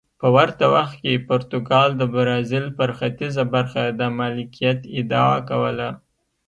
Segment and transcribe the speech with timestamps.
[0.21, 5.89] په ورته وخت کې پرتګال د برازیل پر ختیځه برخه د مالکیت ادعا کوله.